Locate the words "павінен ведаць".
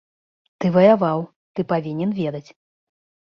1.73-2.45